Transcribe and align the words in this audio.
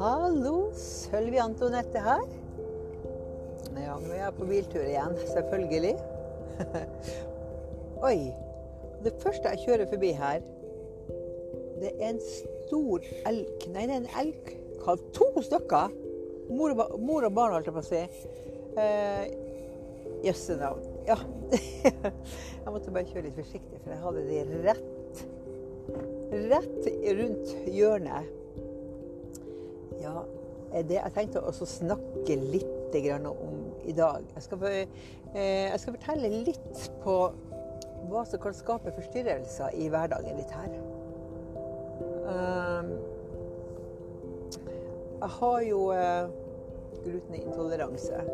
Hallo, 0.00 0.70
Sølvi 0.72 1.36
Antonette 1.36 2.00
her. 2.00 2.22
Ja, 3.76 3.98
nå 4.00 4.14
er 4.14 4.22
jeg 4.22 4.32
på 4.38 4.46
biltur 4.48 4.80
igjen, 4.80 5.12
selvfølgelig. 5.28 5.90
Oi. 8.08 8.30
Det 9.04 9.12
første 9.20 9.52
jeg 9.52 9.60
kjører 9.66 9.90
forbi 9.90 10.14
her, 10.16 10.40
det 11.82 11.92
er 11.98 12.14
en 12.14 12.22
stor 12.24 13.04
elg 13.28 13.68
Nei, 13.74 13.84
det 13.84 13.98
er 13.98 14.00
en 14.00 14.08
elgkalv. 14.22 15.04
To 15.20 15.44
stykker! 15.44 15.92
Mor 16.48 16.72
og, 16.78 16.96
mor 17.04 17.28
og 17.28 17.36
barn, 17.36 17.58
holdt 17.58 17.68
jeg 17.68 17.76
på 17.76 17.84
å 17.84 17.90
si. 17.90 18.02
Eh, 18.80 19.22
Jøsse 20.24 20.56
navn. 20.64 20.90
Ja. 21.12 21.20
jeg 21.84 22.72
måtte 22.72 22.96
bare 22.96 23.04
kjøre 23.12 23.28
litt 23.28 23.40
forsiktig, 23.44 23.84
for 23.84 23.92
jeg 23.92 24.04
hadde 24.08 24.26
de 24.32 24.64
rett, 24.64 25.24
rett 26.56 26.94
rundt 27.20 27.56
hjørnet. 27.68 28.39
Ja, 30.00 30.24
det 30.86 30.96
jeg 30.96 31.14
tenkte 31.16 31.42
å 31.44 31.52
snakke 31.52 32.36
litt 32.40 32.76
om 32.90 33.58
i 33.86 33.92
dag. 33.94 34.24
Jeg 34.34 34.42
skal, 34.42 34.62
eh, 34.66 34.86
jeg 35.70 35.78
skal, 35.78 35.94
fortelle 35.94 36.30
litt 36.42 36.90
på 37.04 37.16
hva 38.10 38.24
som 38.26 38.40
kan 38.42 38.54
skape 38.54 38.90
forstyrrelser 38.96 39.76
i 39.78 39.86
hverdagen 39.92 40.36
litt 40.40 40.50
her. 40.50 40.72
Um, 42.26 42.90
jeg 45.20 45.30
har 45.36 45.60
jo 45.68 45.84
uh, 45.94 46.26
glutenintoleranse. 47.04 48.24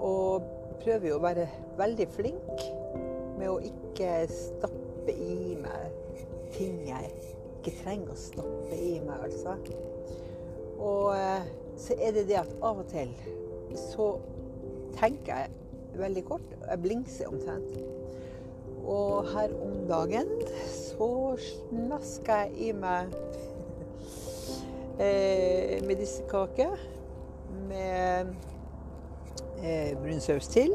Og 0.00 0.48
prøver 0.82 1.08
jo 1.10 1.18
å 1.18 1.22
være 1.22 1.48
veldig 1.78 2.08
flink 2.16 2.66
med 3.36 3.48
å 3.50 3.60
ikke 3.60 4.24
stappe 4.32 5.12
i 5.12 5.54
meg 5.60 5.92
ting 6.56 6.80
jeg 6.88 7.12
ikke 7.62 7.76
trenger 7.82 8.12
å 8.12 8.18
stappe 8.18 8.76
i 8.76 8.96
meg, 9.04 9.28
altså. 9.28 9.58
Og 10.82 11.14
eh, 11.14 11.48
så 11.78 11.96
er 11.98 12.14
det 12.18 12.26
det 12.28 12.42
at 12.42 12.52
av 12.62 12.82
og 12.82 12.90
til 12.90 13.14
så 13.78 14.12
tenker 14.98 15.32
jeg 15.32 15.50
veldig 15.96 16.24
kort. 16.24 16.54
Jeg 16.68 16.82
blingser 16.82 17.30
omtrent. 17.30 17.78
Og 18.82 19.28
her 19.30 19.52
om 19.62 19.74
dagen 19.88 20.28
så 20.68 21.36
snasker 21.38 22.34
jeg 22.34 22.52
i 22.68 22.72
meg 22.76 23.12
eh, 25.00 25.78
medisterkake 25.86 26.66
med 27.68 28.32
eh, 29.62 29.92
brun 30.02 30.20
saus 30.20 30.50
til. 30.50 30.74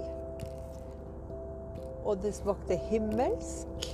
Og 2.08 2.22
det 2.24 2.34
smakte 2.38 2.80
himmelsk. 2.88 3.90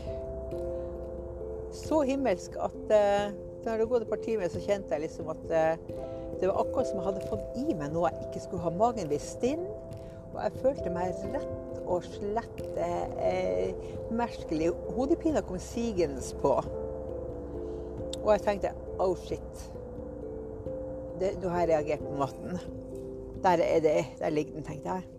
Så 1.74 2.04
himmelsk 2.06 2.56
at 2.62 2.94
eh, 2.94 3.34
da 3.64 3.78
det 3.80 3.88
gått 3.90 4.06
et 4.06 4.12
par 4.12 4.22
timer, 4.24 4.52
så 4.52 4.62
kjente 4.64 4.96
jeg 4.96 5.06
liksom 5.06 5.30
at 5.32 5.44
eh, 5.52 5.84
det 6.42 6.50
var 6.50 6.60
akkurat 6.64 6.90
som 6.90 7.00
jeg 7.00 7.08
hadde 7.08 7.28
fått 7.30 7.60
i 7.62 7.76
meg 7.78 7.94
noe 7.94 8.12
jeg 8.12 8.28
ikke 8.28 8.44
skulle 8.46 8.66
ha. 8.66 8.74
Magen 8.76 9.10
ble 9.12 9.20
stinn, 9.22 9.64
og 10.34 10.40
jeg 10.42 10.64
følte 10.64 10.94
meg 10.94 11.14
rett 11.34 11.80
og 11.84 12.06
slett 12.08 12.64
eh, 12.82 13.74
merkelig. 14.12 14.72
Hodepina 14.98 15.44
kom 15.46 15.62
sigende 15.62 16.24
på. 16.42 16.56
Og 18.24 18.30
jeg 18.34 18.44
tenkte 18.46 18.74
oh 19.04 19.16
shit. 19.20 19.66
Det, 21.20 21.36
nå 21.44 21.52
har 21.54 21.64
jeg 21.64 21.74
reagert 21.74 22.06
på 22.06 22.16
maten. 22.18 22.60
Der 23.44 23.62
er 23.64 23.84
det, 23.84 23.98
der 24.20 24.34
ligger 24.34 24.58
den, 24.58 24.66
tenkte 24.68 24.98
jeg. 24.98 25.10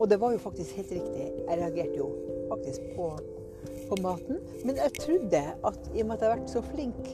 Og 0.00 0.08
det 0.10 0.20
var 0.20 0.32
jo 0.32 0.38
faktisk 0.38 0.76
helt 0.76 0.92
riktig. 0.92 1.26
Jeg 1.48 1.58
reagerte 1.58 1.96
jo 1.96 2.10
faktisk 2.48 2.80
på 2.96 3.10
på 3.90 3.98
maten. 4.04 4.40
Men 4.64 4.78
jeg 4.78 4.94
trodde 5.00 5.42
at 5.52 5.90
i 5.94 6.02
og 6.02 6.08
med 6.08 6.16
at 6.16 6.22
jeg 6.22 6.30
har 6.30 6.36
vært 6.38 6.52
så 6.54 6.62
flink 6.70 7.12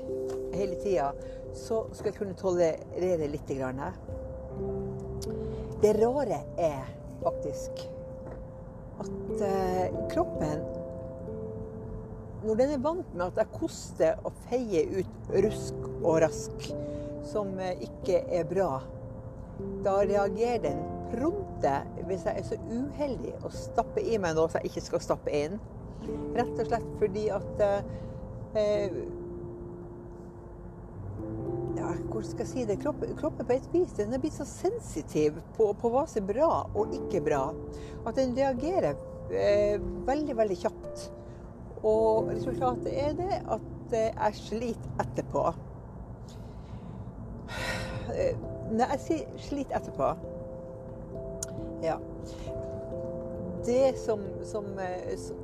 hele 0.56 0.78
tida, 0.82 1.10
så 1.56 1.84
skulle 1.92 2.12
jeg 2.12 2.18
kunne 2.20 2.38
tolerere 2.38 3.28
litt. 3.32 3.52
Det 5.82 5.92
rare 6.00 6.40
er 6.60 6.88
faktisk 7.22 7.86
at 9.00 9.42
eh, 9.44 9.92
kroppen 10.08 10.62
Når 12.46 12.58
den 12.60 12.72
er 12.76 12.82
vant 12.84 13.14
med 13.14 13.26
at 13.26 13.40
jeg 13.40 13.58
koster 13.58 14.20
og 14.24 14.36
feier 14.46 15.00
ut 15.00 15.30
rusk 15.44 15.88
og 15.98 16.20
rask 16.22 16.68
som 17.26 17.56
eh, 17.58 17.80
ikke 17.88 18.20
er 18.32 18.46
bra, 18.48 18.78
da 19.84 19.96
reagerer 20.04 20.62
den 20.68 20.82
prompte 21.10 21.74
hvis 22.06 22.26
jeg 22.26 22.38
er 22.38 22.46
så 22.46 22.58
uheldig 22.70 23.34
å 23.44 23.50
stappe 23.52 24.04
i 24.04 24.18
meg 24.22 24.36
noe 24.36 24.52
jeg 24.58 24.70
ikke 24.70 24.84
skal 24.84 25.04
stappe 25.04 25.32
inn. 25.34 25.58
Rett 26.36 26.58
og 26.60 26.68
slett 26.68 26.88
fordi 27.00 27.26
at 27.32 27.62
eh, 27.64 28.98
ja, 31.76 31.90
hvordan 32.10 32.28
skal 32.30 32.44
jeg 32.44 32.50
si 32.50 32.64
det? 32.68 32.78
Kroppen, 32.82 33.14
kroppen, 33.18 33.46
på 33.48 33.56
et 33.56 33.68
vis 33.72 33.94
den 33.98 34.14
er 34.14 34.22
blitt 34.22 34.36
så 34.36 34.46
sensitiv 34.48 35.40
på, 35.56 35.70
på, 35.80 35.92
hva 35.92 36.06
som 36.10 36.22
er 36.22 36.30
bra 36.32 36.50
og 36.74 36.94
ikke 36.96 37.22
bra, 37.26 37.44
at 38.06 38.18
den 38.18 38.34
reagerer 38.36 38.94
eh, 39.30 39.78
veldig, 40.08 40.36
veldig 40.38 40.58
kjapt. 40.64 41.06
Og 41.86 42.30
resultatet 42.32 42.92
er 42.92 43.16
det 43.18 43.40
at 43.42 43.96
eh, 43.96 44.10
jeg 44.10 44.40
sliter 44.42 45.02
etterpå. 45.04 45.48
Eh, 48.16 48.34
når 48.72 48.96
jeg 48.96 49.00
sier 49.04 49.26
'slit 49.38 49.70
etterpå' 49.76 50.14
Ja 51.84 52.00
det 53.66 53.98
som, 53.98 54.20
som, 54.44 54.78
eh, 54.78 55.16
som, 55.18 55.36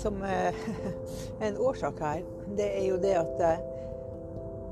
som 0.00 0.22
er 0.26 0.50
eh, 0.50 0.88
en 1.46 1.58
årsak 1.58 2.00
her, 2.04 2.24
det 2.56 2.68
er 2.78 2.86
jo 2.90 2.98
det 3.02 3.14
at 3.20 3.44
eh, 3.46 3.62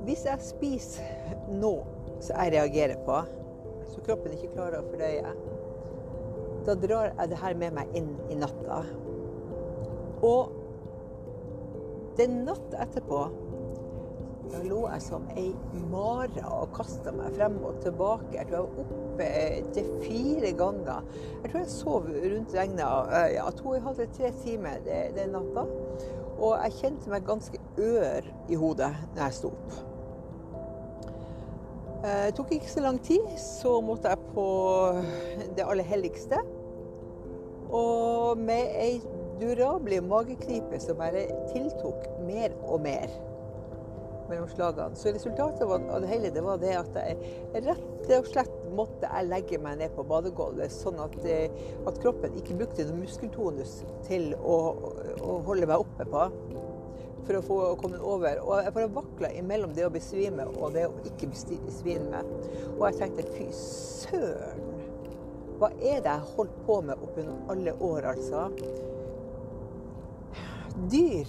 hvis 0.07 0.25
jeg 0.29 0.45
spiser 0.45 1.35
nå 1.53 1.75
som 2.21 2.37
jeg 2.37 2.55
reagerer 2.57 2.99
på, 3.07 3.21
så 3.89 4.05
kroppen 4.07 4.35
ikke 4.35 4.53
klarer 4.55 4.81
å 4.81 4.89
fordøye, 4.89 5.35
da 6.67 6.75
drar 6.77 7.13
jeg 7.13 7.31
det 7.31 7.41
her 7.41 7.59
med 7.59 7.77
meg 7.79 7.93
inn 7.97 8.11
i 8.29 8.37
natta. 8.37 8.83
Og 10.27 10.55
den 12.19 12.43
natta 12.45 12.83
etterpå 12.85 13.21
da 14.53 14.61
lå 14.65 14.81
jeg 14.87 15.03
som 15.05 15.27
ei 15.37 15.51
mare 15.91 16.45
og 16.49 16.71
kasta 16.77 17.13
meg 17.15 17.35
frem 17.37 17.59
og 17.67 17.81
tilbake. 17.85 18.31
Jeg 18.37 18.49
tror 18.49 18.57
jeg 18.59 18.65
var 18.65 18.81
oppe 18.85 19.29
til 19.77 19.91
fire 20.05 20.53
ganger. 20.59 21.11
Jeg 21.43 21.51
tror 21.51 21.61
jeg 21.61 21.73
sov 21.73 22.09
rundt 22.09 22.57
regnet 22.57 23.13
eh, 23.19 23.35
ja, 23.37 23.45
to 23.59 23.69
og 23.73 23.77
en 23.79 23.87
halv 23.89 24.01
til 24.01 24.11
tre 24.17 24.33
timer 24.45 24.81
den 25.17 25.37
natta. 25.37 25.67
Og 26.39 26.55
jeg 26.55 26.77
kjente 26.79 27.13
meg 27.13 27.27
ganske 27.29 27.61
ør 27.83 28.33
i 28.49 28.59
hodet 28.59 28.93
når 29.15 29.23
jeg 29.25 29.39
sto 29.41 29.53
opp. 29.53 29.79
Eh, 31.99 32.27
det 32.29 32.35
tok 32.39 32.55
ikke 32.55 32.73
så 32.73 32.85
lang 32.85 33.03
tid, 33.05 33.27
så 33.43 33.79
måtte 33.85 34.13
jeg 34.13 34.33
på 34.35 34.49
det 35.59 35.67
aller 35.67 35.87
helligste. 35.87 36.41
Og 37.69 38.39
med 38.41 38.77
ei 38.81 38.99
durabelig 39.39 40.01
mageknipe 40.03 40.81
som 40.83 40.99
bare 40.99 41.27
tiltok 41.53 42.07
mer 42.27 42.55
og 42.67 42.81
mer 42.87 43.11
mellom 44.31 44.49
slagene. 44.51 44.97
Så 44.97 45.13
resultatet 45.15 45.65
av 45.69 46.01
det 46.03 46.11
hele 46.11 46.31
det 46.35 46.45
var 46.45 46.61
det 46.63 46.75
at 46.79 46.99
jeg 47.01 47.65
rett 47.67 48.13
og 48.19 48.31
slett 48.31 48.55
måtte 48.75 49.09
jeg 49.09 49.29
legge 49.29 49.61
meg 49.63 49.81
ned 49.81 49.95
på 49.97 50.05
badegulvet, 50.09 50.73
sånn 50.73 51.01
at, 51.03 51.17
eh, 51.27 51.53
at 51.89 52.01
kroppen 52.03 52.37
ikke 52.39 52.57
brukte 52.61 52.89
muskeltonus 52.93 53.83
til 54.07 54.33
å, 54.39 54.59
å, 55.19 55.39
holde 55.49 55.69
meg 55.69 55.85
oppe 55.85 56.09
på. 56.09 56.27
For 57.29 57.37
å 57.37 57.45
få 57.45 57.57
komme 57.77 57.99
over. 58.01 58.39
Og 58.41 58.63
jeg 58.65 58.73
bare 58.73 58.93
vakla 58.95 59.33
imellom 59.37 59.75
det 59.77 59.85
å 59.85 59.93
besvime 59.93 60.47
og 60.49 60.73
det 60.77 60.87
å 60.89 60.95
ikke 61.11 61.29
besvime. 61.35 62.23
Og 62.79 62.87
jeg 62.87 63.01
tenkte 63.03 63.27
fy 63.35 63.49
søren, 63.53 64.65
hva 65.59 65.73
er 65.75 66.01
det 66.05 66.13
jeg 66.13 66.33
holdt 66.37 66.57
på 66.65 66.79
med 66.87 67.03
oppunder 67.03 67.53
alle 67.53 67.75
år, 67.83 68.13
altså? 68.15 68.47
Dyr 70.89 71.27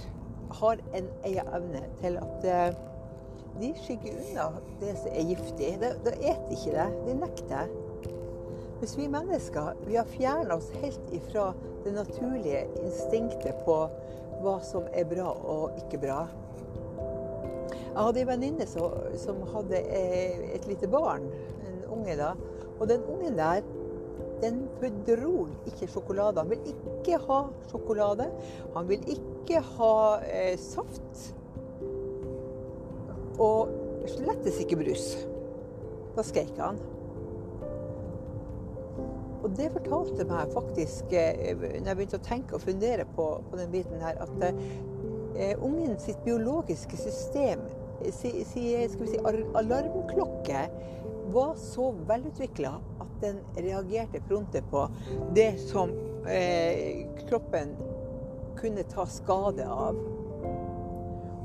har 0.49 0.81
en 0.93 1.09
egen 1.23 1.51
evne 1.53 1.83
til 2.01 2.17
at 2.19 2.47
eh, 2.49 2.79
de 3.59 3.69
skygger 3.83 4.17
unna 4.21 4.47
det 4.79 4.95
som 5.01 5.13
er 5.13 5.29
giftig. 5.29 5.71
Da, 5.81 5.93
eter 6.15 6.53
ikke 6.55 6.75
det. 6.75 6.87
De 7.05 7.15
nekter. 7.19 7.71
Hvis 8.79 8.95
vi 8.95 9.09
mennesker 9.11 9.73
vi 9.83 9.97
har 9.99 10.07
fjerna 10.07 10.55
oss 10.55 10.69
helt 10.79 11.09
ifra 11.15 11.49
det 11.83 11.91
naturlige 11.97 12.63
instinktet 12.79 13.57
på 13.65 13.81
hva 14.39 14.59
som 14.63 14.85
er 14.95 15.07
bra 15.09 15.33
og 15.33 15.75
ikke 15.81 15.99
bra. 16.05 16.21
Jeg 17.89 18.05
hadde 18.05 18.21
en 18.21 18.29
venninne 18.29 18.67
som, 18.69 19.41
hadde 19.51 19.81
eh, 19.81 20.53
et 20.55 20.67
lite 20.69 20.87
barn, 20.87 21.25
en 21.67 21.81
unge 21.91 22.15
da. 22.15 22.31
Og 22.79 22.87
den 22.87 23.03
ungen 23.11 23.35
der, 23.35 23.65
den 24.39 24.61
fordro 24.79 25.49
ikke 25.67 25.89
sjokolade. 25.91 26.39
Han 26.39 26.53
vil 26.53 26.69
ikke 26.71 27.19
ha 27.25 27.41
sjokolade. 27.67 28.29
Han 28.77 28.87
vil 28.87 29.03
ikke 29.03 29.28
ha 29.57 30.19
eh, 30.21 30.53
saft. 30.61 31.33
Og 33.39 33.73
slettes 34.09 34.61
ikke 34.61 34.79
brus. 34.83 35.11
Da 36.15 36.25
skreik 36.25 36.57
han. 36.59 36.79
Og 39.39 39.53
det 39.55 39.69
fortalte 39.71 40.25
meg 40.27 40.51
faktisk, 40.53 41.13
eh, 41.15 41.55
når 41.55 41.91
jeg 41.91 41.99
begynte 41.99 42.19
å 42.19 42.27
tenke 42.27 42.57
og 42.57 42.65
fundere 42.65 43.05
på, 43.15 43.27
på 43.49 43.59
den 43.59 43.71
biten 43.73 44.01
her, 44.03 44.19
at 44.19 44.43
eh, 45.39 45.55
ungen 45.63 45.95
sitt 46.01 46.19
biologiske 46.25 46.99
system 46.99 47.63
si, 48.11 48.31
si, 48.47 48.65
vi 48.99 49.07
si, 49.07 49.19
alarmklokke 49.55 50.65
var 51.33 51.55
så 51.61 51.91
velutvikla 52.09 52.73
at 52.99 53.15
den 53.21 53.39
reagerte 53.57 54.21
pronte 54.27 54.61
på 54.71 54.85
det 55.35 55.51
som 55.61 55.91
eh, 56.27 57.05
kroppen 57.29 57.75
kunne 58.59 58.83
ta 58.91 59.05
skade 59.09 59.65
av. 59.65 59.97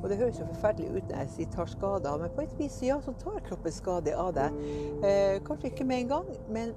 Og 0.02 0.10
det 0.10 0.18
høres 0.20 0.40
jo 0.40 0.46
forferdelig 0.50 0.90
ut 0.90 1.06
når 1.08 1.22
jeg 1.22 1.30
sier 1.32 1.52
tar 1.54 1.70
skade 1.72 2.10
av, 2.10 2.20
men 2.20 2.32
på 2.36 2.44
et 2.44 2.58
vis 2.58 2.76
ja, 2.84 2.98
så 3.00 3.14
tar 3.22 3.40
kroppen 3.46 3.72
skade 3.72 4.16
av 4.20 4.34
deg. 4.36 4.58
Eh, 5.00 5.38
kanskje 5.46 5.70
ikke 5.70 5.86
med 5.88 6.02
en 6.02 6.10
gang, 6.10 6.28
men 6.52 6.74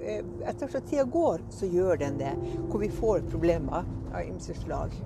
eh, 0.00 0.22
etter 0.48 0.72
som 0.72 0.86
tida 0.88 1.04
går, 1.04 1.44
så 1.52 1.68
gjør 1.68 2.00
den 2.00 2.16
det. 2.22 2.32
Hvor 2.70 2.80
vi 2.80 2.88
får 2.88 3.26
problemer 3.28 3.84
av 4.14 4.22
ymse 4.24 4.56
slag. 4.62 4.96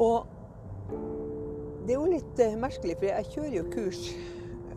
Og 0.00 0.24
det 1.84 1.92
er 1.92 2.00
jo 2.00 2.08
litt 2.08 2.40
eh, 2.40 2.56
merkelig, 2.56 2.96
for 2.96 3.10
jeg 3.10 3.30
kjører 3.34 3.56
jo 3.58 3.64
kurs 3.74 4.00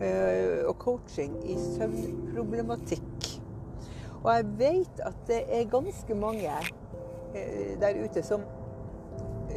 eh, 0.04 0.60
og 0.68 0.76
coaching 0.82 1.38
i 1.48 1.56
søvnproblematikk. 1.56 3.30
Og 4.18 4.28
jeg 4.34 4.48
vet 4.60 5.00
at 5.06 5.24
det 5.30 5.40
er 5.56 5.70
ganske 5.72 6.18
mange 6.18 6.52
der 7.80 8.00
ute 8.04 8.22
som 8.26 8.44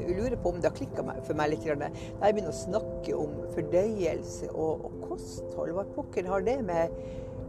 lurer 0.08 0.36
på 0.36 0.50
om 0.50 0.62
det 0.62 0.70
har 0.70 0.78
klikka 0.78 1.04
for 1.26 1.38
meg 1.38 1.54
litt. 1.54 1.66
Da 1.66 1.90
jeg 1.90 2.36
begynner 2.36 2.54
å 2.54 2.58
snakke 2.58 3.18
om 3.18 3.36
fordøyelse 3.56 4.52
og, 4.52 4.86
og 4.88 5.04
kosthold, 5.10 5.74
hva 5.78 5.86
pokker 5.96 6.30
har 6.32 6.46
det 6.48 6.58
med, 6.68 6.96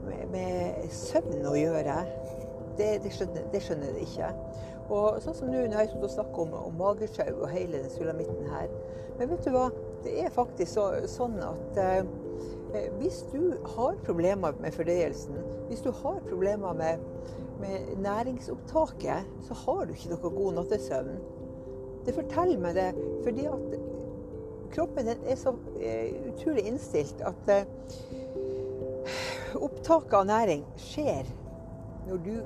med, 0.09 0.27
med, 0.35 0.83
søvn 0.93 1.47
å 1.49 1.57
gjøre? 1.59 1.97
Det, 2.79 2.91
det, 3.05 3.13
skjønner, 3.13 3.93
jeg 3.93 4.07
ikke. 4.07 4.33
Og 4.93 5.21
sånn 5.25 5.37
som 5.37 5.51
nå 5.53 5.67
når 5.69 5.85
jeg 5.85 6.13
snakker 6.15 6.47
om, 6.47 6.55
om 6.71 6.79
magesjau 6.81 7.31
og 7.35 7.51
hele 7.53 7.83
den 7.83 7.93
sulamitten 7.93 8.49
her. 8.53 8.73
Men 9.19 9.31
vet 9.31 9.45
du 9.45 9.53
hva? 9.55 9.69
Det 10.03 10.17
er 10.25 10.33
faktisk 10.35 10.73
så, 10.73 10.87
sånn 11.07 11.37
at 11.45 11.79
eh, 11.79 12.01
hvis 12.99 13.25
du 13.33 13.53
har 13.75 13.97
problemer 14.05 14.53
med 14.61 14.73
fordøyelsen, 14.73 15.37
hvis 15.69 15.81
du 15.85 15.91
har 15.93 16.21
problemer 16.29 16.73
med, 16.73 16.99
med 17.61 17.97
næringsopptaket, 18.03 19.29
så 19.43 19.55
har 19.55 19.85
du 19.85 19.93
ikke 19.93 20.13
noe 20.15 20.33
god 20.37 20.53
nattesøvn. 20.59 21.19
Det 22.07 22.15
forteller 22.15 22.59
meg 22.59 22.75
det 22.79 22.89
fordi 23.23 23.45
at 23.47 23.77
kroppen 24.73 25.13
er 25.13 25.37
så 25.39 25.53
uh, 25.53 26.33
utrolig 26.33 26.65
innstilt 26.67 27.21
at 27.23 27.53
uh, 27.53 27.63
opptaket 29.61 30.17
av 30.17 30.27
næring 30.27 30.65
skjer 30.81 31.29
når 32.09 32.25
du 32.25 32.37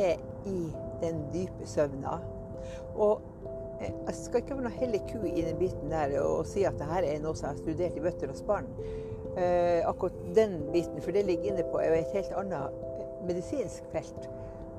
er 0.00 0.16
i 0.48 0.58
den 1.02 1.20
dype 1.34 1.66
søvna. 1.68 2.20
Og 2.94 3.20
jeg 3.80 4.14
skal 4.16 4.40
ikke 4.40 4.56
være 4.56 4.66
noe 4.68 4.78
hellig 4.78 5.00
ku 5.10 5.18
i 5.26 5.42
den 5.42 5.58
biten 5.58 5.90
der 5.92 6.14
og 6.22 6.46
si 6.48 6.64
at 6.64 6.78
dette 6.80 7.02
er 7.10 7.22
noe 7.22 7.36
som 7.36 7.50
jeg 7.50 7.56
har 7.56 7.62
studert 7.62 7.98
i 7.98 8.04
bøtter 8.04 8.32
og 8.32 8.38
spann. 8.38 8.70
Akkurat 9.36 10.18
den 10.36 10.60
biten, 10.72 11.00
for 11.02 11.10
det 11.10 11.24
ligger 11.26 11.50
inne 11.50 11.64
på 11.72 11.80
et 11.82 12.12
helt 12.14 12.34
annet 12.38 12.76
medisinsk 13.26 13.86
felt. 13.92 14.28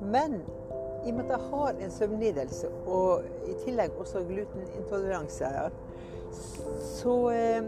Men 0.00 0.40
i 1.06 1.10
og 1.10 1.14
med 1.14 1.24
at 1.24 1.30
jeg 1.30 1.48
har 1.50 1.82
en 1.84 1.90
søvnlidelse 1.90 2.68
og 2.86 3.26
i 3.46 3.54
tillegg 3.64 3.98
også 4.00 4.24
glutenintoleranse, 4.26 5.50
så 6.82 7.30
eh, 7.30 7.62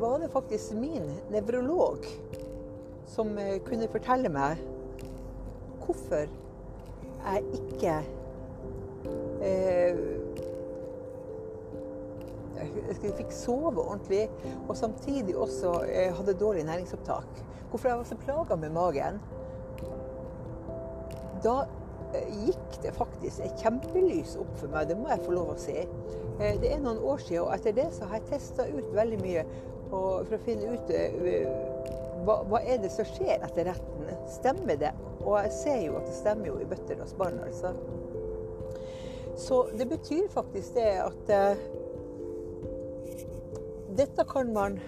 var 0.00 0.18
det 0.18 0.30
faktisk 0.32 0.72
min 0.74 1.10
nevrolog 1.30 2.06
som 3.06 3.38
eh, 3.38 3.58
kunne 3.66 3.88
fortelle 3.92 4.30
meg 4.32 4.62
hvorfor 5.84 6.24
jeg 7.20 7.44
ikke 7.58 7.94
eh, 9.44 10.00
jeg 12.76 13.14
fikk 13.18 13.34
sove 13.34 13.82
ordentlig, 13.82 14.28
og 14.68 14.76
samtidig 14.78 15.36
også 15.36 15.74
eh, 15.88 16.14
hadde 16.16 16.38
dårlig 16.40 16.64
næringsopptak. 16.68 17.44
Hvorfor 17.70 17.88
jeg 17.88 17.98
var 17.98 18.08
så 18.08 18.18
plaga 18.18 18.56
med 18.58 18.74
magen. 18.74 19.20
Da 21.44 21.62
gikk 22.44 22.80
det 22.82 22.92
faktisk 22.96 23.42
et 23.44 23.60
kjempelys 23.62 24.34
opp 24.40 24.50
for 24.58 24.72
meg, 24.72 24.88
det 24.90 24.98
må 24.98 25.10
jeg 25.12 25.22
få 25.24 25.34
lov 25.36 25.52
å 25.54 25.58
si. 25.60 25.76
Eh, 26.40 26.56
det 26.60 26.72
er 26.72 26.82
noen 26.82 26.98
år 26.98 27.22
siden, 27.22 27.44
og 27.44 27.54
etter 27.54 27.76
det 27.76 27.90
så 27.96 28.08
har 28.10 28.20
jeg 28.20 28.30
testa 28.32 28.66
ut 28.70 28.90
veldig 28.96 29.20
mye 29.22 29.44
for 29.90 30.36
å 30.36 30.42
finne 30.46 30.74
ut 30.74 30.92
eh, 30.94 31.46
hva, 32.26 32.40
hva, 32.46 32.60
er 32.62 32.82
det 32.82 32.92
som 32.94 33.06
skjer 33.08 33.42
etter 33.46 33.70
retten. 33.70 34.10
Stemmer 34.30 34.78
det? 34.80 34.92
Og 35.24 35.36
jeg 35.38 35.54
ser 35.56 35.82
jo 35.86 35.98
at 36.00 36.08
det 36.08 36.16
stemmer 36.18 36.50
jo 36.50 36.60
i 36.60 36.68
bøtter 36.68 37.00
og 37.00 37.10
spann, 37.10 37.40
altså. 37.46 37.74
Så 39.40 39.62
det 39.72 39.86
betyr 39.88 40.26
faktisk 40.32 40.76
det 40.76 40.90
at 41.00 41.30
dette 43.98 44.24
kan 44.28 44.52
man 44.54 44.78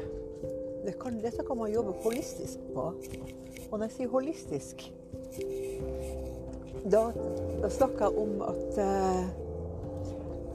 det 0.82 0.96
kan, 0.98 1.18
dette 1.22 1.44
kan 1.46 1.58
man 1.58 1.70
jobbe 1.70 1.94
holistisk 2.02 2.58
på. 2.74 2.88
Og 3.70 3.78
når 3.78 3.86
jeg 3.86 3.94
sier 3.96 4.10
holistisk 4.12 4.82
da, 6.82 7.04
da 7.62 7.70
snakker 7.70 8.08
jeg 8.08 8.18
om 8.18 8.42
at 8.42 8.80
uh, 8.82 9.22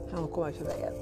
Nå 0.08 0.26
kommer 0.32 0.48
jeg 0.48 0.58
ikke 0.58 0.68
veien. 0.68 0.94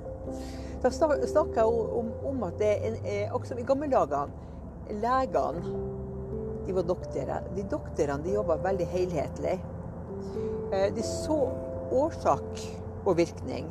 da 0.82 0.90
snakker 0.90 1.58
jeg 1.58 1.66
om, 1.98 2.08
om, 2.26 2.42
at 2.46 2.56
det 2.58 2.70
er, 2.86 2.96
eh, 3.06 3.34
også 3.34 3.58
i 3.58 3.66
gamle 3.66 3.90
dager 3.90 4.32
Legene 4.90 5.62
de 6.66 6.72
var 6.72 6.86
doktorer. 6.88 7.46
De 7.56 7.62
doktorene 7.70 8.24
de 8.24 8.34
jobba 8.34 8.56
veldig 8.64 8.86
helhetlig. 8.88 9.58
Eh, 10.72 10.88
de 10.96 11.02
så 11.04 11.38
årsak 11.92 12.62
og 13.04 13.16
virkning. 13.18 13.68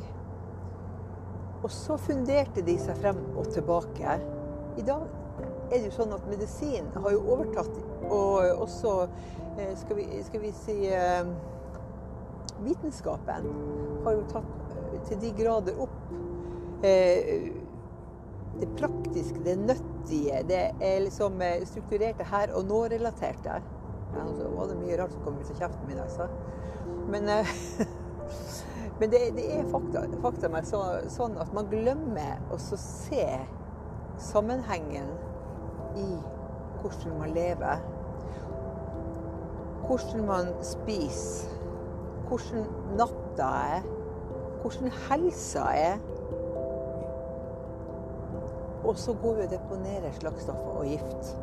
Og 1.64 1.72
så 1.72 1.96
funderte 1.96 2.62
de 2.64 2.76
seg 2.78 2.98
frem 3.00 3.20
og 3.34 3.48
tilbake. 3.54 4.18
I 4.76 4.84
dag 4.84 5.06
er 5.70 5.78
det 5.78 5.86
jo 5.88 5.94
sånn 5.96 6.12
at 6.12 6.26
medisin 6.28 6.90
har 7.00 7.14
jo 7.14 7.22
overtatt 7.34 7.78
og 8.04 8.66
også 8.66 8.98
Eh, 9.58 9.76
skal 9.76 9.96
vi, 9.96 10.24
skal 10.24 10.40
vi 10.40 10.52
si 10.52 10.94
eh, 10.94 11.26
Vitenskapen 12.64 13.46
har 14.04 14.16
jo 14.16 14.24
tatt 14.32 14.72
eh, 14.74 14.96
til 15.08 15.20
de 15.22 15.30
grader 15.38 15.78
opp 15.84 16.00
det 16.84 18.66
praktiske, 18.76 19.38
det 19.40 19.54
nøttige, 19.56 20.42
det 20.44 20.58
er 20.84 20.98
liksom 21.00 21.40
strukturerte 21.64 22.26
her 22.28 22.52
og 22.52 22.66
nå-relaterte. 22.68 23.54
Ja, 24.12 24.24
så 24.36 24.50
var 24.52 24.68
det 24.68 24.76
mye 24.82 24.98
rart 25.00 25.14
som 25.14 25.22
kom 25.24 25.38
ut 25.40 25.48
av 25.48 25.62
kjeften 25.62 25.88
min, 25.88 26.02
altså. 26.02 26.26
Men, 27.08 27.30
men 29.00 29.10
det, 29.10 29.22
det, 29.36 29.48
er 29.58 29.66
fakta, 29.72 30.04
fakta 30.22 30.48
med 30.52 30.66
så, 30.68 30.82
sånn 31.10 31.34
at 31.42 31.50
man 31.56 31.66
glemmer 31.72 32.38
å 32.54 32.60
se 32.60 33.26
sammenhengen 34.22 35.10
i 35.98 36.08
hvordan 36.82 37.18
man 37.18 37.34
lever 37.34 37.82
hvordan 39.86 40.26
man 40.26 40.46
spiser, 40.62 41.48
hvordan 42.28 42.66
natta 42.96 43.48
er, 43.76 43.82
hvordan 44.62 44.90
helsa 45.10 45.60
er. 45.60 45.98
Og 48.84 48.98
så 48.98 49.14
går 49.22 49.34
vi 49.34 49.42
og 49.42 49.50
deponerer 49.50 50.12
slagstoffer 50.12 50.78
og 50.78 50.86
gift. 50.86 51.36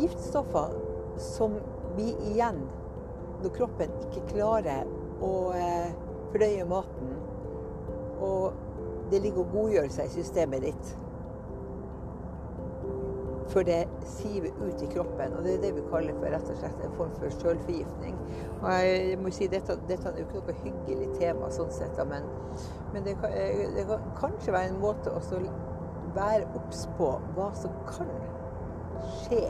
Giftstoffer 0.00 0.74
som 1.18 1.56
vi 1.96 2.10
igjen, 2.32 2.62
når 3.42 3.54
kroppen 3.56 3.94
ikke 4.06 4.26
klarer 4.34 4.86
å 5.22 5.32
eh, 5.56 5.90
fordøye 6.32 6.64
maten, 6.68 7.14
og 8.20 8.52
det 9.10 9.22
ligger 9.22 9.44
og 9.44 9.54
godgjør 9.54 9.88
seg 9.90 10.10
i 10.10 10.20
systemet 10.20 10.66
ditt 10.68 10.90
For 13.50 13.66
det 13.66 13.80
siver 14.06 14.52
ut 14.62 14.82
i 14.82 14.86
kroppen. 14.92 15.32
Og 15.34 15.42
det 15.42 15.56
er 15.56 15.62
det 15.64 15.70
vi 15.74 15.80
kaller 15.90 16.14
for 16.20 16.30
rett 16.30 16.50
og 16.52 16.58
slett 16.60 16.84
en 16.86 16.92
form 16.94 17.10
for 17.16 17.32
selvforgiftning. 17.34 18.20
Og 18.60 18.68
jeg 18.70 19.16
må 19.18 19.32
si 19.34 19.48
dette, 19.50 19.74
dette 19.88 20.06
er 20.06 20.20
jo 20.20 20.26
ikke 20.28 20.42
noe 20.44 20.54
hyggelig 20.60 21.08
tema 21.16 21.48
sånn 21.50 21.72
sett, 21.74 21.98
men, 22.06 22.28
men 22.92 23.08
det, 23.08 23.16
kan, 23.18 23.34
det, 23.74 23.88
kan, 23.88 24.06
kanskje 24.20 24.54
være 24.54 24.70
en 24.70 24.78
måte 24.84 25.10
å 25.10 25.24
være 26.14 26.46
obs 26.60 26.84
på 26.98 27.10
hva 27.34 27.50
som 27.58 27.74
kan 27.90 28.14
skje 29.24 29.42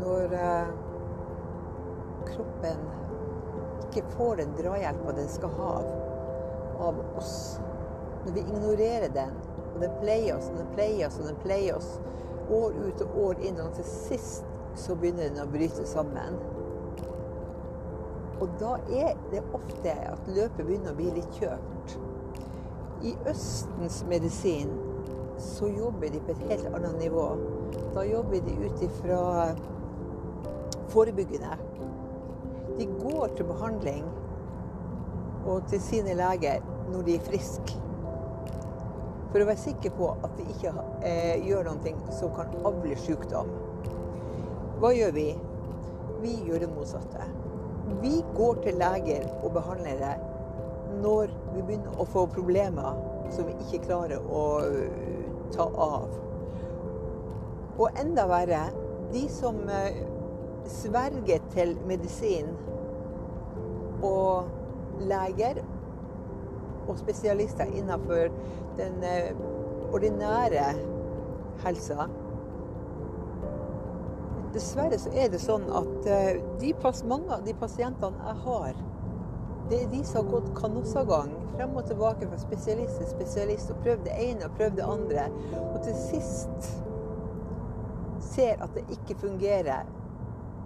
når 0.00 0.34
uh, 0.40 0.72
kroppen 2.28 2.80
ikke 3.92 4.14
får 4.16 4.36
den 4.36 4.54
drahjelpa 4.56 5.12
den 5.12 5.28
skal 5.28 5.50
ha 5.58 5.72
av 6.80 7.00
oss. 7.16 7.60
Når 8.24 8.32
vi 8.32 8.40
ignorerer 8.40 9.08
den, 9.12 9.34
og 9.74 9.80
den 9.80 9.92
pleier 10.00 10.36
oss 10.36 10.48
og 10.52 10.58
den 10.60 10.70
pleier 10.76 11.06
oss 11.08 11.18
og 11.20 11.28
den 11.28 11.38
pleier 11.42 11.76
oss 11.76 11.90
år 12.52 12.74
ut 12.76 13.02
og 13.04 13.18
år 13.24 13.42
inn, 13.44 13.60
og 13.60 13.74
til 13.76 13.86
sist 13.88 14.48
så 14.78 14.96
begynner 14.96 15.28
den 15.30 15.42
å 15.44 15.50
bryte 15.50 15.84
sammen. 15.88 16.38
Og 18.42 18.54
da 18.60 18.76
er 18.90 19.12
det 19.30 19.42
ofte 19.54 19.92
at 19.92 20.30
løpet 20.32 20.64
begynner 20.64 20.94
å 20.94 20.98
bli 20.98 21.10
litt 21.18 21.36
kjørt. 21.38 21.96
I 23.02 23.12
Østens 23.30 24.00
medisin 24.08 24.72
så 25.42 25.68
jobber 25.70 26.10
de 26.10 26.22
på 26.22 26.34
et 26.34 26.48
helt 26.50 26.72
annet 26.72 26.98
nivå. 27.02 27.26
Da 27.94 28.04
jobber 28.06 28.42
de 28.46 28.56
ut 28.66 28.82
ifra 28.86 29.20
forebyggende. 30.92 31.56
De 32.78 32.88
går 33.02 33.34
til 33.36 33.48
behandling 33.48 34.06
og 35.46 35.66
til 35.70 35.82
sine 35.82 36.14
leger 36.16 36.62
når 36.92 37.06
de 37.06 37.16
er 37.18 37.26
friske. 37.26 37.78
For 39.32 39.40
å 39.40 39.48
være 39.48 39.62
sikker 39.62 39.94
på 39.96 40.10
at 40.12 40.34
de 40.36 40.46
ikke 40.52 40.72
eh, 41.08 41.38
gjør 41.46 41.70
noe 41.70 41.94
som 42.12 42.32
kan 42.36 42.52
avle 42.68 42.98
sykdom. 43.00 43.48
Hva 44.82 44.92
gjør 44.92 45.14
vi? 45.16 45.28
Vi 46.22 46.34
gjør 46.46 46.66
det 46.66 46.70
motsatte. 46.74 47.28
Vi 48.02 48.20
går 48.36 48.60
til 48.62 48.78
leger 48.78 49.24
og 49.40 49.54
behandlere 49.56 50.16
når 51.02 51.32
vi 51.54 51.62
begynner 51.62 51.96
å 51.98 52.06
få 52.06 52.26
problemer 52.30 52.98
som 53.32 53.48
vi 53.48 53.56
ikke 53.64 53.86
klarer 53.86 54.20
å 54.28 54.42
uh, 54.60 55.22
ta 55.54 55.66
av. 55.70 56.12
Og 57.80 57.98
enda 57.98 58.26
verre, 58.28 58.66
de 59.12 59.22
som 59.32 59.62
sverger 60.70 61.42
til 61.54 61.76
medisin 61.86 62.50
og 64.02 64.48
leger 65.00 65.62
og 66.88 66.98
spesialister 66.98 67.70
innenfor 67.70 68.32
den 68.78 68.98
uh, 69.06 69.94
ordinære 69.94 70.72
helsa 71.64 72.08
Dessverre 74.52 74.98
så 75.00 75.08
er 75.16 75.30
det 75.32 75.38
sånn 75.40 75.62
at 75.72 76.08
de, 76.60 76.74
mange 77.08 77.32
av 77.32 77.44
de 77.46 77.54
pasientene 77.56 78.18
jeg 78.26 78.40
har, 78.44 78.82
det 79.70 79.78
er 79.78 79.86
de 79.88 80.02
som 80.04 80.26
har 80.26 80.34
gått 80.34 80.50
kanossagang 80.58 81.30
frem 81.54 81.76
og 81.76 81.86
tilbake 81.88 82.28
fra 82.28 82.38
spesialist 82.40 82.98
til 83.00 83.08
spesialist 83.08 83.72
og 83.72 83.80
prøvd 83.84 84.04
det 84.04 84.16
ene 84.20 84.48
og 84.48 84.56
prøvd 84.58 84.76
det 84.76 84.86
andre, 84.88 85.26
og 85.70 85.78
til 85.86 85.96
sist 85.96 86.68
ser 88.32 88.60
at 88.64 88.76
det 88.76 88.84
ikke 88.92 89.18
fungerer. 89.20 89.88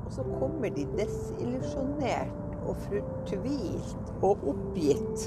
Og 0.06 0.12
så 0.14 0.24
kommer 0.38 0.70
de 0.70 0.86
desillusjonert 0.96 2.44
og 2.66 2.78
fortvilt 2.86 4.12
og 4.22 4.46
oppgitt. 4.52 5.26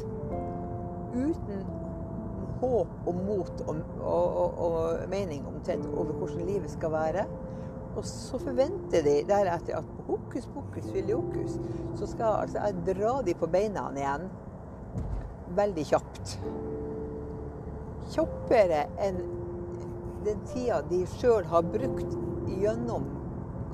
Uten 1.15 1.67
håp 2.59 3.07
og 3.07 3.15
mot 3.15 3.61
og, 3.67 3.77
og, 4.01 4.59
og, 4.65 5.05
mening 5.11 5.45
omtrent 5.47 5.87
over 5.93 6.11
hvordan 6.11 6.47
livet 6.47 6.71
skal 6.71 6.91
være. 6.91 7.25
Og 7.97 8.05
så 8.05 8.39
forventer 8.39 9.03
de 9.03 9.15
deretter 9.27 9.79
at 9.79 9.93
hokus 10.07 10.47
pokus 10.53 10.91
filiokus, 10.93 11.57
så 11.95 12.07
skal 12.07 12.43
altså 12.43 12.59
jeg 12.65 12.83
dra 12.93 13.15
de 13.25 13.33
på 13.35 13.49
beina 13.51 13.89
igjen 13.97 14.29
veldig 15.57 15.85
kjapt. 15.89 16.35
Kjappere 18.13 18.85
enn 19.01 19.19
den 20.25 20.43
tida 20.51 20.81
de 20.89 21.01
sjøl 21.17 21.47
har 21.49 21.65
brukt 21.73 22.17
gjennom 22.59 23.07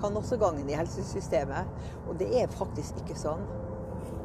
kanossegangen 0.05 0.69
i 0.69 0.77
helsesystemet. 0.77 1.71
Og 2.07 2.19
det 2.21 2.29
er 2.39 2.53
faktisk 2.53 3.01
ikke 3.03 3.17
sånn. 3.19 3.43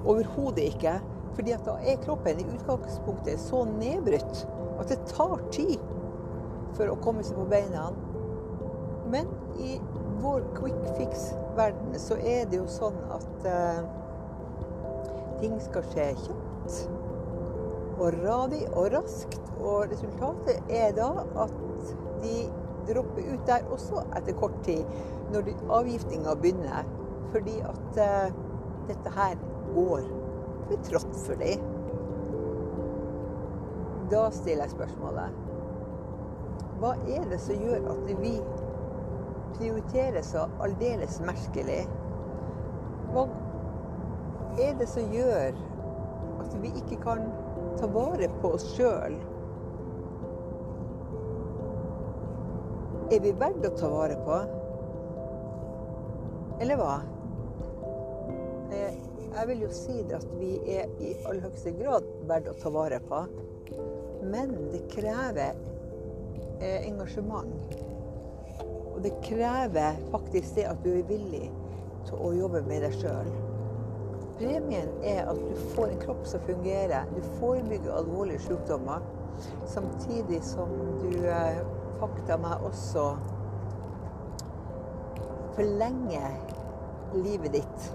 Overhodet 0.04 0.68
ikke. 0.75 0.99
Fordi 1.37 1.54
at 1.54 1.64
da 1.66 1.76
er 1.87 2.00
kroppen 2.04 2.40
i 2.42 2.49
utgangspunktet 2.56 3.40
så 3.40 3.64
nedbrutt 3.68 4.44
at 4.80 4.90
det 4.90 4.99
tar 5.12 5.40
tid 5.54 5.78
for 6.76 6.90
å 6.90 6.99
komme 7.04 7.25
seg 7.26 7.38
på 7.38 7.46
beina. 7.50 7.90
Men 9.10 9.30
i 9.60 9.76
vår 10.20 10.44
quick 10.56 10.80
fix-verden 10.99 11.96
så 12.00 12.18
er 12.18 12.49
det 12.50 12.60
jo 12.60 12.66
sånn 12.70 12.99
at 13.14 13.46
uh, 13.49 13.80
ting 15.40 15.56
skal 15.64 15.87
skje 15.92 16.10
kjapt 16.25 16.80
og 18.00 18.16
radig 18.22 18.64
og 18.70 18.90
raskt. 18.94 19.40
Og 19.60 19.90
resultatet 19.92 20.72
er 20.72 20.94
da 20.96 21.10
at 21.44 21.56
de 22.22 22.37
dropper 22.88 23.26
ut 23.34 23.49
der 23.49 23.66
også 23.72 24.04
etter 24.16 24.37
kort 24.40 24.56
tid, 24.64 24.84
når 25.32 25.52
avgiftinga 25.80 26.34
begynner. 26.42 26.88
Fordi 27.32 27.60
at 27.62 28.00
uh, 28.02 28.32
dette 28.88 29.12
her 29.14 29.37
går 29.75 30.08
for 30.68 30.88
trått 30.88 31.20
for 31.26 31.38
dem. 31.40 31.68
Da 34.10 34.25
stiller 34.34 34.66
jeg 34.66 34.75
spørsmålet 34.75 35.38
Hva 36.80 36.96
er 37.14 37.26
det 37.30 37.38
som 37.38 37.60
gjør 37.62 37.84
at 37.92 38.08
vi 38.18 38.32
prioriterer 39.58 40.22
så 40.25 40.46
aldeles 40.64 41.18
merkelig. 41.22 41.82
Hva 43.12 43.26
er 44.58 44.78
det 44.80 44.88
som 44.88 45.12
gjør 45.12 45.58
at 46.40 46.56
vi 46.62 46.72
ikke 46.80 47.02
kan 47.04 47.28
ta 47.78 47.90
vare 47.92 48.30
på 48.40 48.54
oss 48.56 48.64
sjøl? 48.75 49.18
Er 53.10 53.22
vi 53.22 53.34
verdt 53.37 53.66
å 53.66 53.75
ta 53.76 53.90
vare 53.92 54.16
på? 54.25 54.40
Eller 56.61 56.76
hva? 56.76 56.99
Eh, 58.73 58.97
jeg 59.31 59.49
vil 59.49 59.62
jo 59.64 59.71
si 59.73 60.00
at 60.12 60.26
vi 60.37 60.50
er 60.69 60.90
i 61.00 61.14
aller 61.25 61.47
høyeste 61.47 61.73
grad 61.79 62.09
verdt 62.29 62.50
å 62.50 62.57
ta 62.61 62.73
vare 62.75 62.99
på. 63.09 63.23
Men 64.29 64.52
det 64.73 64.83
krever 64.93 65.55
eh, 66.61 66.85
engasjement. 66.85 67.79
Og 68.90 69.00
det 69.07 69.14
krever 69.25 69.97
faktisk 70.12 70.59
det 70.59 70.67
at 70.69 70.85
du 70.85 70.90
er 70.93 71.09
villig 71.09 71.47
til 72.09 72.21
å 72.21 72.35
jobbe 72.37 72.61
med 72.69 72.85
deg 72.85 72.99
sjøl. 73.00 73.33
Premien 74.40 74.93
er 75.05 75.26
at 75.29 75.40
du 75.40 75.57
får 75.73 75.95
en 75.95 76.05
kropp 76.05 76.23
som 76.29 76.45
fungerer. 76.45 77.09
Du 77.17 77.25
forebygger 77.40 77.97
alvorlige 77.97 78.45
sykdommer. 78.50 79.05
Samtidig 79.69 80.43
som 80.45 80.76
du 81.00 81.25
eh, 81.25 81.64
fakta 82.00 82.37
meg 82.40 82.69
også 82.69 83.14
forlenger 85.57 86.38
livet 87.14 87.59
ditt 87.59 87.90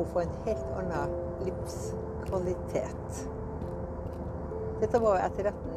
og 0.00 0.06
få 0.14 0.22
en 0.22 0.36
helt 0.46 0.72
annen 0.80 1.14
livskvalitet. 1.44 3.22
Dette 4.80 5.00
var 5.02 5.20
etterretten 5.26 5.74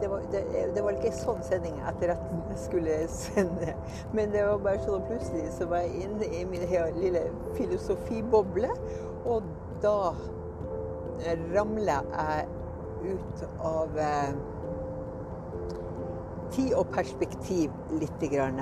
det 0.00 0.08
var, 0.10 0.20
det, 0.32 0.40
det 0.74 0.82
var 0.82 0.96
ikke 0.96 1.12
sånn 1.16 1.42
sending 1.46 1.76
etterretten 1.86 2.56
skulle 2.58 2.96
sende. 3.12 3.74
Men 4.12 4.32
det 4.34 4.42
var 4.46 4.62
bare 4.64 4.82
sånn 4.82 5.04
plutselig 5.06 5.46
så 5.54 5.68
var 5.70 5.84
jeg 5.86 6.08
inne 6.08 6.28
i 6.28 6.42
min 6.48 6.66
lille 6.98 7.22
filosofiboble. 7.54 8.72
Og 9.24 9.46
da 9.84 10.12
ramla 11.54 12.00
jeg 12.10 13.14
ut 13.14 13.44
av 13.64 13.98
eh, 14.00 14.34
tid 16.54 16.74
og 16.74 16.90
perspektiv 16.94 17.70
lite 18.00 18.32
grann. 18.32 18.60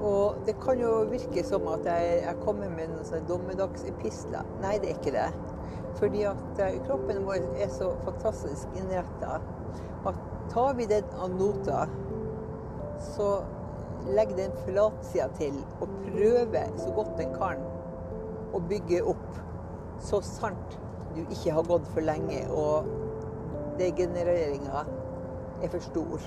Og 0.00 0.40
det 0.46 0.56
kan 0.62 0.80
jo 0.80 1.04
virke 1.10 1.44
som 1.46 1.66
at 1.70 1.86
jeg, 1.86 2.20
jeg 2.24 2.40
kommer 2.42 2.70
med 2.72 2.90
noen 2.90 3.06
sånne 3.06 3.28
dommedagsepisler. 3.28 4.48
Nei, 4.62 4.76
det 4.82 4.90
er 4.90 4.98
ikke 4.98 5.14
det. 5.14 5.28
Fordi 5.98 6.24
at 6.26 6.62
eh, 6.62 6.80
kroppen 6.86 7.22
vår 7.26 7.44
er 7.62 7.70
så 7.70 7.92
fantastisk 8.04 8.78
innretta 8.78 9.38
at 10.04 10.16
tar 10.50 10.74
vi 10.74 10.88
den 10.90 11.06
av 11.22 11.30
nota, 11.38 11.84
så 13.14 13.28
legger 14.10 14.36
den 14.36 14.56
flatsida 14.66 15.28
til 15.38 15.56
og 15.80 15.92
prøver 16.04 16.74
så 16.76 16.90
godt 16.96 17.14
den 17.18 17.32
kan 17.38 17.62
å 18.54 18.60
bygge 18.68 19.00
opp. 19.14 19.38
Så 20.02 20.20
sant 20.26 20.78
du 21.14 21.22
ikke 21.22 21.54
har 21.54 21.66
gått 21.68 21.86
for 21.94 22.04
lenge 22.04 22.42
og 22.50 22.90
degenereringa 23.78 24.84
er 25.62 25.70
for 25.70 25.80
stor. 25.86 26.26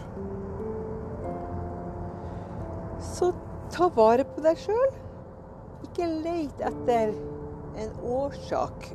Så 3.03 3.31
ta 3.73 3.89
vare 3.95 4.25
på 4.27 4.43
deg 4.45 4.59
sjøl. 4.61 4.95
Ikke 5.85 6.07
leit 6.07 6.61
etter 6.65 7.13
en 7.77 7.91
årsak 8.01 8.89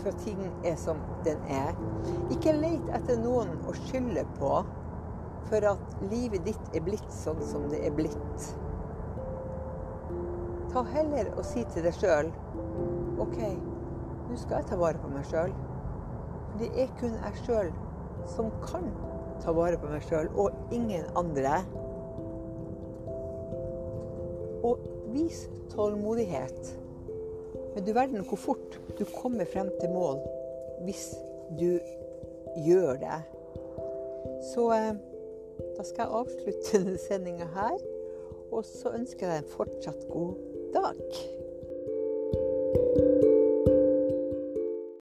for 0.00 0.16
ting 0.24 0.42
er 0.64 0.76
som 0.80 1.00
den 1.24 1.40
er. 1.48 1.76
Ikke 2.32 2.54
leit 2.56 2.88
etter 2.96 3.18
noen 3.20 3.52
å 3.68 3.74
skylde 3.76 4.24
på 4.38 4.52
for 5.50 5.66
at 5.72 5.96
livet 6.04 6.44
ditt 6.46 6.74
er 6.76 6.84
blitt 6.86 7.10
sånn 7.12 7.40
som 7.46 7.66
det 7.72 7.82
er 7.86 7.94
blitt. 7.96 8.46
Ta 10.70 10.84
heller 10.92 11.32
og 11.34 11.44
si 11.48 11.64
til 11.72 11.82
deg 11.82 11.96
sjøl 11.98 12.30
OK, 13.20 13.40
nå 14.30 14.36
skal 14.38 14.60
jeg 14.60 14.68
ta 14.70 14.78
vare 14.80 15.00
på 15.02 15.10
meg 15.10 15.26
sjøl. 15.28 15.52
Det 16.56 16.70
er 16.78 16.92
kun 16.98 17.18
jeg 17.18 17.42
sjøl 17.44 17.72
som 18.30 18.48
kan 18.62 18.88
ta 19.42 19.52
vare 19.56 19.78
på 19.80 19.90
meg 19.90 20.04
sjøl, 20.04 20.30
og 20.36 20.54
ingen 20.74 21.06
andre. 21.18 21.60
Og 24.66 24.78
vis 25.14 25.48
tålmodighet. 25.72 26.76
Men 27.74 27.84
du 27.86 27.92
verden 27.92 28.24
hvor 28.28 28.40
fort 28.40 28.80
du 28.98 29.04
kommer 29.22 29.44
frem 29.48 29.70
til 29.80 29.92
mål 29.94 30.20
hvis 30.84 31.10
du 31.60 31.78
gjør 32.66 32.96
det. 33.00 33.20
Så 34.52 34.70
eh, 34.72 34.94
da 35.76 35.84
skal 35.84 36.06
jeg 36.06 36.20
avslutte 36.20 36.70
denne 36.78 36.98
sendinga 36.98 37.48
her. 37.54 37.76
Og 38.50 38.64
så 38.66 38.94
ønsker 38.96 39.26
jeg 39.26 39.36
deg 39.36 39.44
en 39.44 39.52
fortsatt 39.54 40.08
god 40.10 40.34
dag. 40.74 41.02